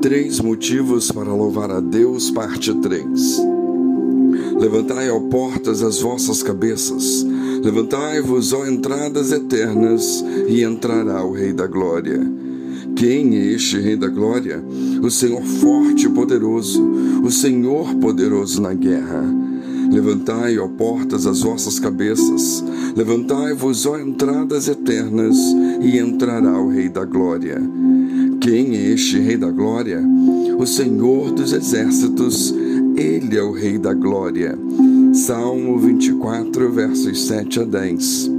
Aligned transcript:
Três 0.00 0.38
motivos 0.38 1.10
para 1.10 1.34
louvar 1.34 1.72
a 1.72 1.80
Deus, 1.80 2.30
parte 2.30 2.72
3. 2.72 3.42
Levantai, 4.60 5.10
ó 5.10 5.18
portas, 5.18 5.82
as 5.82 6.00
vossas 6.00 6.40
cabeças. 6.40 7.26
Levantai-vos, 7.64 8.52
ó 8.52 8.64
entradas 8.64 9.32
eternas, 9.32 10.24
e 10.46 10.62
entrará 10.62 11.24
o 11.24 11.32
Rei 11.32 11.52
da 11.52 11.66
Glória. 11.66 12.20
Quem 12.94 13.36
é 13.36 13.46
este 13.52 13.80
Rei 13.80 13.96
da 13.96 14.06
Glória? 14.06 14.62
O 15.02 15.10
Senhor 15.10 15.42
forte 15.42 16.06
e 16.06 16.10
poderoso, 16.10 16.80
o 17.24 17.30
Senhor 17.30 17.92
poderoso 17.96 18.62
na 18.62 18.74
guerra. 18.74 19.24
Levantai, 19.90 20.58
ó 20.58 20.68
portas, 20.68 21.26
as 21.26 21.40
vossas 21.40 21.80
cabeças. 21.80 22.62
Levantai-vos, 22.94 23.84
ó 23.84 23.98
entradas 23.98 24.68
eternas, 24.68 25.36
e 25.80 25.98
entrará 25.98 26.56
o 26.60 26.68
Rei 26.68 26.88
da 26.88 27.04
Glória. 27.04 27.60
Quem 28.50 28.74
é 28.74 28.92
este 28.92 29.18
Rei 29.18 29.36
da 29.36 29.50
Glória? 29.50 30.02
O 30.58 30.64
Senhor 30.64 31.30
dos 31.32 31.52
Exércitos, 31.52 32.50
ele 32.96 33.36
é 33.36 33.42
o 33.42 33.52
Rei 33.52 33.76
da 33.76 33.92
Glória. 33.92 34.58
Salmo 35.12 35.78
24, 35.78 36.72
versos 36.72 37.26
7 37.26 37.60
a 37.60 37.64
10. 37.64 38.30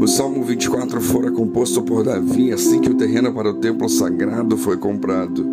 O 0.00 0.06
Salmo 0.06 0.42
24 0.44 0.98
fora 0.98 1.30
composto 1.30 1.82
por 1.82 2.02
Davi 2.02 2.50
assim 2.50 2.80
que 2.80 2.88
o 2.88 2.94
terreno 2.94 3.34
para 3.34 3.50
o 3.50 3.54
templo 3.60 3.86
sagrado 3.86 4.56
foi 4.56 4.78
comprado. 4.78 5.46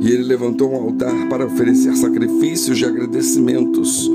E 0.00 0.08
ele 0.12 0.22
levantou 0.22 0.70
um 0.70 0.76
altar 0.76 1.28
para 1.28 1.46
oferecer 1.46 1.96
sacrifícios 1.96 2.78
de 2.78 2.84
agradecimentos, 2.84 4.08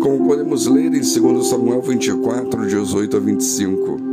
como 0.00 0.26
podemos 0.26 0.66
ler 0.66 0.94
em 0.94 1.02
2 1.02 1.46
Samuel 1.46 1.82
24, 1.82 2.66
de 2.66 2.76
18 2.76 3.14
a 3.14 3.20
25. 3.20 4.07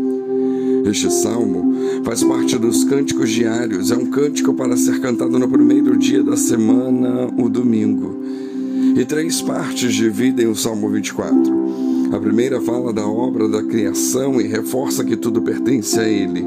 Este 0.85 1.11
salmo 1.11 1.73
faz 2.03 2.23
parte 2.23 2.59
dos 2.59 2.83
cânticos 2.83 3.31
diários, 3.31 3.89
é 3.89 3.97
um 3.97 4.05
cântico 4.05 4.53
para 4.53 4.77
ser 4.77 5.01
cantado 5.01 5.39
no 5.39 5.49
primeiro 5.49 5.97
dia 5.97 6.23
da 6.23 6.37
semana, 6.37 7.27
o 7.35 7.49
domingo. 7.49 8.23
E 8.95 9.03
três 9.03 9.41
partes 9.41 9.95
dividem 9.95 10.47
o 10.47 10.55
Salmo 10.55 10.87
24. 10.89 12.13
A 12.13 12.19
primeira 12.19 12.61
fala 12.61 12.93
da 12.93 13.05
obra 13.05 13.49
da 13.49 13.63
criação 13.63 14.39
e 14.39 14.47
reforça 14.47 15.03
que 15.03 15.17
tudo 15.17 15.41
pertence 15.41 15.99
a 15.99 16.07
Ele. 16.07 16.45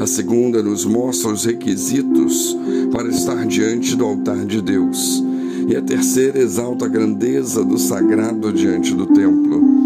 A 0.00 0.06
segunda 0.06 0.62
nos 0.62 0.84
mostra 0.84 1.32
os 1.32 1.44
requisitos 1.44 2.56
para 2.92 3.08
estar 3.08 3.44
diante 3.44 3.96
do 3.96 4.04
altar 4.04 4.46
de 4.46 4.62
Deus. 4.62 5.22
E 5.66 5.74
a 5.74 5.82
terceira 5.82 6.38
exalta 6.38 6.86
a 6.86 6.88
grandeza 6.88 7.64
do 7.64 7.76
sagrado 7.76 8.52
diante 8.52 8.94
do 8.94 9.06
templo. 9.06 9.77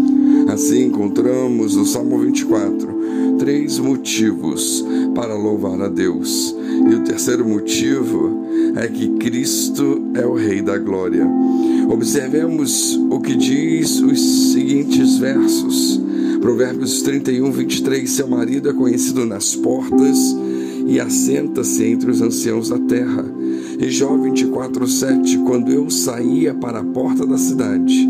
Assim 0.53 0.85
encontramos 0.85 1.75
no 1.75 1.83
Salmo 1.83 2.19
24 2.19 3.37
três 3.39 3.79
motivos 3.79 4.85
para 5.15 5.35
louvar 5.35 5.81
a 5.81 5.89
Deus. 5.89 6.55
E 6.91 6.93
o 6.93 7.03
terceiro 7.03 7.43
motivo 7.43 8.45
é 8.75 8.87
que 8.87 9.09
Cristo 9.17 10.11
é 10.13 10.23
o 10.23 10.35
Rei 10.35 10.61
da 10.61 10.77
Glória. 10.77 11.27
Observemos 11.91 12.95
o 13.09 13.19
que 13.19 13.35
diz 13.35 13.99
os 13.99 14.51
seguintes 14.51 15.17
versos. 15.17 15.99
Provérbios 16.39 17.01
31, 17.01 17.51
23. 17.51 18.07
Seu 18.07 18.27
marido 18.27 18.69
é 18.69 18.73
conhecido 18.73 19.25
nas 19.25 19.55
portas 19.55 20.19
e 20.85 20.99
assenta-se 20.99 21.83
entre 21.83 22.11
os 22.11 22.21
anciãos 22.21 22.69
da 22.69 22.77
terra. 22.77 23.25
E 23.79 23.89
Jó 23.89 24.15
24, 24.15 24.87
7. 24.87 25.35
Quando 25.39 25.71
eu 25.71 25.89
saía 25.89 26.53
para 26.53 26.81
a 26.81 26.83
porta 26.83 27.25
da 27.25 27.39
cidade 27.39 28.07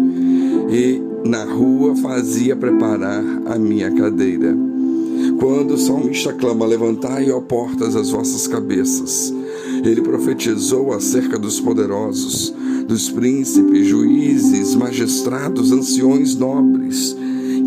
e 0.70 1.13
na 1.26 1.46
rua 1.46 1.96
fazia 1.96 2.56
preparar 2.56 3.24
a 3.46 3.58
minha 3.58 3.92
cadeira. 3.92 4.56
Quando 5.40 5.76
o 5.76 5.78
salmista 5.78 6.34
clama: 6.34 6.66
Levantai, 6.66 7.32
ó 7.32 7.40
portas, 7.40 7.96
as 7.96 8.10
vossas 8.10 8.48
cabeças. 8.48 9.34
Ele 9.84 10.02
profetizou 10.02 10.94
acerca 10.94 11.38
dos 11.38 11.60
poderosos, 11.60 12.54
dos 12.88 13.10
príncipes, 13.10 13.88
juízes, 13.88 14.76
magistrados, 14.76 15.72
anciões 15.72 16.36
nobres, 16.36 17.16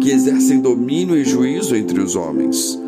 que 0.01 0.11
exercem 0.11 0.61
domínio 0.61 1.17
e 1.17 1.25
juízo 1.25 1.75
entre 1.75 2.01
os 2.01 2.17
homens. 2.17 2.79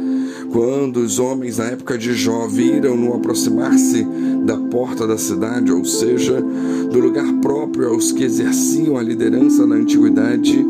Quando 0.51 0.99
os 0.99 1.19
homens 1.19 1.59
na 1.59 1.65
época 1.65 1.99
de 1.99 2.15
Jó 2.15 2.47
viram-no 2.47 3.15
aproximar-se 3.15 4.07
da 4.45 4.57
porta 4.57 5.07
da 5.07 5.19
cidade, 5.19 5.71
ou 5.71 5.85
seja, 5.85 6.43
do 6.91 6.99
lugar 6.99 7.31
próprio 7.41 7.89
aos 7.89 8.13
que 8.13 8.25
exerciam 8.25 8.97
a 8.97 9.03
liderança 9.03 9.67
na 9.67 9.77
antiguidade, 9.77 10.65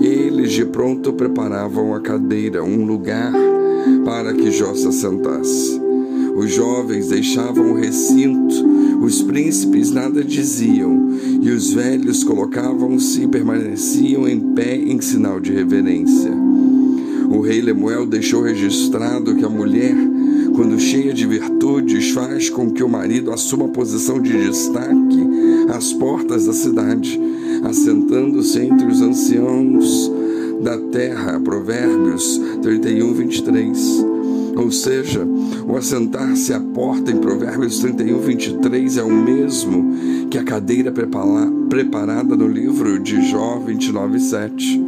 eles 0.00 0.52
de 0.52 0.64
pronto 0.64 1.12
preparavam 1.12 1.94
a 1.94 2.00
cadeira, 2.00 2.64
um 2.64 2.84
lugar 2.86 3.32
para 4.04 4.32
que 4.32 4.50
Jó 4.50 4.74
se 4.74 4.88
assentasse. 4.88 5.80
Os 6.34 6.50
jovens 6.50 7.08
deixavam 7.08 7.72
o 7.72 7.74
recinto, 7.74 8.54
os 9.02 9.20
príncipes 9.20 9.90
nada 9.90 10.24
diziam, 10.24 11.10
e 11.42 11.50
os 11.50 11.72
velhos 11.72 12.24
colocavam-se 12.24 13.24
e 13.24 13.28
permaneciam 13.28 14.26
em 14.26 14.40
pé 14.54 14.76
em 14.76 15.00
sinal 15.00 15.38
de 15.38 15.52
reverência. 15.52 16.41
O 17.30 17.40
rei 17.40 17.60
Lemuel 17.60 18.06
deixou 18.06 18.42
registrado 18.42 19.34
que 19.34 19.44
a 19.44 19.48
mulher, 19.48 19.96
quando 20.54 20.78
cheia 20.78 21.12
de 21.12 21.26
virtudes, 21.26 22.10
faz 22.10 22.50
com 22.50 22.70
que 22.70 22.82
o 22.82 22.88
marido 22.88 23.32
assuma 23.32 23.68
posição 23.68 24.20
de 24.20 24.32
destaque 24.32 25.26
às 25.74 25.92
portas 25.92 26.46
da 26.46 26.52
cidade, 26.52 27.18
assentando-se 27.64 28.58
entre 28.60 28.86
os 28.86 29.00
anciãos 29.00 30.10
da 30.62 30.78
terra. 30.78 31.40
Provérbios 31.40 32.40
31, 32.62 33.14
23. 33.14 34.06
Ou 34.56 34.70
seja, 34.70 35.26
o 35.66 35.76
assentar-se 35.76 36.52
à 36.52 36.60
porta 36.60 37.10
em 37.10 37.16
Provérbios 37.16 37.78
31, 37.78 38.18
23 38.18 38.98
é 38.98 39.02
o 39.02 39.10
mesmo 39.10 40.28
que 40.30 40.36
a 40.36 40.44
cadeira 40.44 40.92
preparada 41.68 42.36
no 42.36 42.46
livro 42.46 42.98
de 42.98 43.22
Jó 43.30 43.58
29, 43.58 44.20
7. 44.20 44.84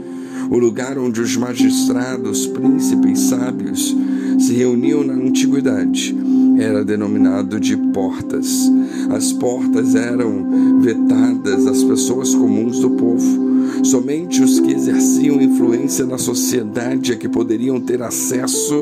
O 0.50 0.58
lugar 0.58 0.98
onde 0.98 1.20
os 1.20 1.36
magistrados, 1.36 2.46
príncipes, 2.46 3.20
sábios 3.20 3.96
se 4.38 4.52
reuniam 4.54 5.02
na 5.02 5.14
antiguidade 5.14 6.14
era 6.58 6.84
denominado 6.84 7.58
de 7.58 7.76
portas. 7.76 8.70
As 9.10 9.32
portas 9.32 9.94
eram 9.94 10.80
vetadas 10.80 11.66
às 11.66 11.82
pessoas 11.82 12.34
comuns 12.34 12.78
do 12.80 12.90
povo. 12.90 13.44
Somente 13.82 14.42
os 14.42 14.60
que 14.60 14.72
exerciam 14.72 15.40
influência 15.40 16.06
na 16.06 16.18
sociedade 16.18 17.12
é 17.12 17.16
que 17.16 17.28
poderiam 17.28 17.80
ter 17.80 18.02
acesso 18.02 18.74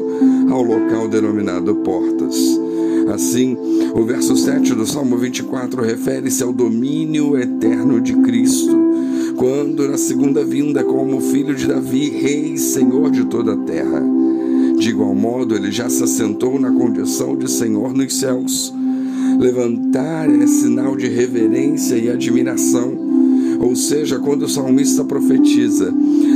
ao 0.51 0.63
local 0.63 1.09
denominado 1.09 1.75
portas. 1.77 2.37
Assim, 3.13 3.57
o 3.95 4.05
verso 4.05 4.37
7 4.37 4.75
do 4.75 4.87
Salmo 4.87 5.17
24 5.17 5.83
refere-se 5.83 6.43
ao 6.43 6.53
domínio 6.53 7.37
eterno 7.37 8.01
de 8.01 8.15
Cristo, 8.15 8.92
quando 9.73 9.89
na 9.89 9.97
segunda 9.97 10.45
vinda, 10.45 10.85
como 10.85 11.19
filho 11.19 11.55
de 11.55 11.67
Davi, 11.67 12.11
rei 12.11 12.53
e 12.53 12.59
senhor 12.59 13.11
de 13.11 13.25
toda 13.25 13.55
a 13.55 13.57
terra. 13.57 14.03
De 14.77 14.91
igual 14.91 15.15
modo, 15.15 15.55
ele 15.55 15.73
já 15.73 15.89
se 15.89 16.05
assentou 16.05 16.61
na 16.61 16.71
condição 16.71 17.35
de 17.35 17.51
Senhor 17.51 17.95
nos 17.95 18.15
céus. 18.15 18.75
Levantar 19.39 20.29
é 20.29 20.47
sinal 20.47 20.95
de 20.95 21.09
reverência 21.09 21.95
e 21.95 22.11
admiração. 22.11 22.93
Ou 23.61 23.75
seja, 23.75 24.19
quando 24.19 24.43
o 24.43 24.49
salmista 24.49 25.05
profetiza: 25.05 25.91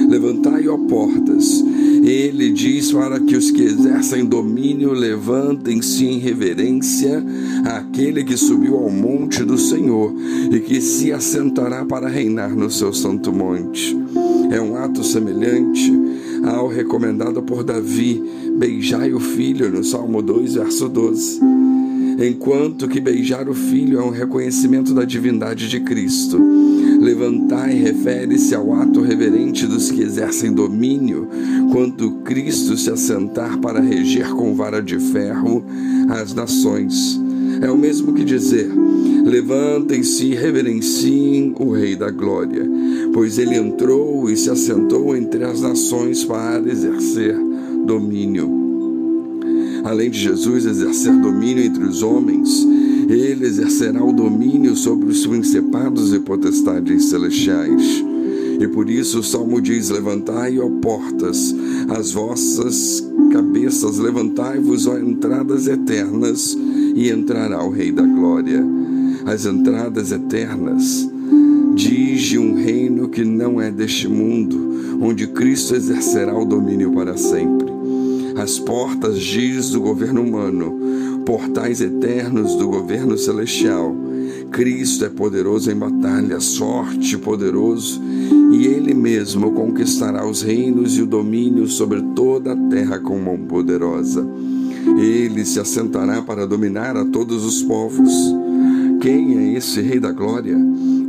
Levantai, 0.08 0.66
ó 0.66 0.78
portas, 0.78 1.62
ele 2.08 2.52
diz 2.52 2.92
para 2.92 3.18
que 3.18 3.34
os 3.34 3.50
que 3.50 3.62
exercem 3.62 4.24
domínio 4.24 4.92
levantem-se 4.92 6.06
em 6.06 6.18
reverência 6.18 7.24
àquele 7.64 8.22
que 8.22 8.36
subiu 8.36 8.76
ao 8.76 8.88
monte 8.88 9.42
do 9.42 9.58
Senhor 9.58 10.14
e 10.52 10.60
que 10.60 10.80
se 10.80 11.12
assentará 11.12 11.84
para 11.84 12.08
reinar 12.08 12.54
no 12.54 12.70
seu 12.70 12.92
santo 12.92 13.32
monte. 13.32 13.96
É 14.52 14.60
um 14.60 14.76
ato 14.76 15.02
semelhante 15.02 15.92
ao 16.44 16.68
recomendado 16.68 17.42
por 17.42 17.64
Davi: 17.64 18.22
beijai 18.56 19.12
o 19.12 19.18
filho, 19.18 19.68
no 19.68 19.82
Salmo 19.82 20.22
2, 20.22 20.54
verso 20.54 20.88
12. 20.88 21.40
Enquanto 22.18 22.88
que 22.88 23.00
beijar 23.00 23.48
o 23.48 23.54
filho 23.54 23.98
é 23.98 24.04
um 24.04 24.10
reconhecimento 24.10 24.94
da 24.94 25.04
divindade 25.04 25.68
de 25.68 25.80
Cristo. 25.80 26.40
Levantai 27.06 27.72
refere-se 27.74 28.52
ao 28.52 28.74
ato 28.74 29.00
reverente 29.00 29.64
dos 29.64 29.92
que 29.92 30.02
exercem 30.02 30.52
domínio, 30.52 31.28
quando 31.70 32.16
Cristo 32.24 32.76
se 32.76 32.90
assentar 32.90 33.60
para 33.60 33.78
reger 33.78 34.30
com 34.30 34.56
vara 34.56 34.82
de 34.82 34.98
ferro 34.98 35.64
as 36.08 36.34
nações. 36.34 37.16
É 37.62 37.70
o 37.70 37.78
mesmo 37.78 38.12
que 38.12 38.24
dizer: 38.24 38.68
levantem-se 39.24 40.26
e 40.26 40.34
reverenciem 40.34 41.54
o 41.60 41.70
Rei 41.70 41.94
da 41.94 42.10
Glória, 42.10 42.68
pois 43.12 43.38
ele 43.38 43.54
entrou 43.54 44.28
e 44.28 44.36
se 44.36 44.50
assentou 44.50 45.16
entre 45.16 45.44
as 45.44 45.60
nações 45.60 46.24
para 46.24 46.68
exercer 46.68 47.36
domínio. 47.86 48.50
Além 49.84 50.10
de 50.10 50.18
Jesus 50.18 50.66
exercer 50.66 51.12
domínio 51.20 51.62
entre 51.62 51.84
os 51.84 52.02
homens, 52.02 52.66
ele 53.08 53.46
exercerá 53.46 54.02
o 54.04 54.12
domínio 54.12 54.74
sobre 54.74 55.08
os 55.08 55.26
principados 55.26 56.12
e 56.12 56.18
potestades 56.18 57.06
celestiais. 57.06 58.04
E 58.60 58.66
por 58.68 58.88
isso 58.88 59.20
o 59.20 59.22
salmo 59.22 59.60
diz: 59.60 59.90
Levantai, 59.90 60.58
ó 60.58 60.68
portas, 60.80 61.54
as 61.88 62.12
vossas 62.12 63.06
cabeças, 63.30 63.98
levantai-vos, 63.98 64.86
ó 64.86 64.98
entradas 64.98 65.66
eternas, 65.66 66.56
e 66.94 67.10
entrará 67.10 67.62
o 67.62 67.70
Rei 67.70 67.92
da 67.92 68.02
Glória. 68.02 68.64
As 69.26 69.44
entradas 69.44 70.12
eternas 70.12 71.08
diz 71.74 72.32
um 72.38 72.54
reino 72.54 73.08
que 73.08 73.24
não 73.24 73.60
é 73.60 73.70
deste 73.70 74.08
mundo, 74.08 74.98
onde 75.00 75.26
Cristo 75.26 75.74
exercerá 75.74 76.36
o 76.36 76.44
domínio 76.44 76.92
para 76.92 77.16
sempre. 77.16 77.66
As 78.36 78.58
portas 78.58 79.18
diz 79.18 79.70
do 79.70 79.80
governo 79.80 80.22
humano, 80.22 80.74
portais 81.26 81.80
eternos 81.80 82.54
do 82.54 82.68
governo 82.68 83.18
celestial. 83.18 83.94
Cristo 84.52 85.04
é 85.04 85.08
poderoso 85.08 85.70
em 85.70 85.74
batalha, 85.74 86.38
sorte 86.38 87.18
poderoso, 87.18 88.00
e 88.52 88.64
ele 88.64 88.94
mesmo 88.94 89.50
conquistará 89.50 90.24
os 90.24 90.40
reinos 90.40 90.96
e 90.96 91.02
o 91.02 91.06
domínio 91.06 91.66
sobre 91.66 92.00
toda 92.14 92.52
a 92.52 92.56
terra 92.56 93.00
com 93.00 93.18
mão 93.18 93.38
poderosa. 93.38 94.26
Ele 94.98 95.44
se 95.44 95.58
assentará 95.58 96.22
para 96.22 96.46
dominar 96.46 96.96
a 96.96 97.04
todos 97.04 97.44
os 97.44 97.60
povos. 97.60 98.12
Quem 99.00 99.36
é 99.36 99.58
esse 99.58 99.80
Rei 99.80 99.98
da 99.98 100.12
Glória? 100.12 100.56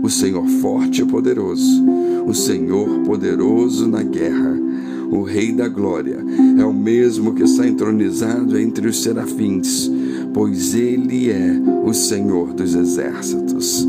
O 0.01 0.09
Senhor 0.09 0.45
forte 0.61 1.03
e 1.03 1.05
poderoso, 1.05 1.83
o 2.25 2.33
Senhor 2.33 3.01
poderoso 3.01 3.87
na 3.87 4.01
guerra. 4.01 4.57
O 5.11 5.21
Rei 5.21 5.53
da 5.53 5.69
Glória 5.69 6.17
é 6.57 6.65
o 6.65 6.73
mesmo 6.73 7.33
que 7.33 7.43
está 7.43 7.67
entronizado 7.67 8.57
entre 8.59 8.87
os 8.87 9.01
serafins, 9.01 9.89
pois 10.37 10.75
ele 10.75 11.31
é 11.31 11.59
o 11.83 11.91
Senhor 11.91 12.53
dos 12.53 12.75
exércitos. 12.75 13.87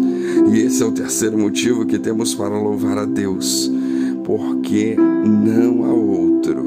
E 0.51 0.61
esse 0.61 0.83
é 0.83 0.87
o 0.87 0.91
terceiro 0.91 1.37
motivo 1.37 1.85
que 1.85 1.99
temos 1.99 2.35
para 2.35 2.59
louvar 2.59 2.97
a 2.97 3.05
Deus, 3.05 3.71
porque 4.25 4.97
não 4.97 5.85
há 5.85 5.93
outro 5.93 6.65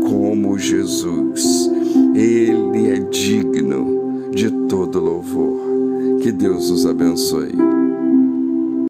como 0.00 0.58
Jesus. 0.58 1.70
Ele 2.16 2.88
é 2.88 2.98
digno 2.98 4.32
de 4.32 4.50
todo 4.66 4.98
louvor. 4.98 6.18
Que 6.20 6.32
Deus 6.32 6.68
os 6.68 6.84
abençoe. 6.84 7.52